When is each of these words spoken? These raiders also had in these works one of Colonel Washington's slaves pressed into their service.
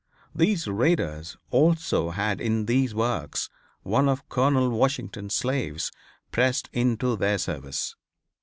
These 0.33 0.67
raiders 0.67 1.37
also 1.51 2.09
had 2.09 2.41
in 2.41 2.65
these 2.65 2.95
works 2.95 3.51
one 3.83 4.09
of 4.09 4.27
Colonel 4.29 4.71
Washington's 4.71 5.35
slaves 5.35 5.91
pressed 6.31 6.71
into 6.73 7.15
their 7.15 7.37
service. 7.37 7.95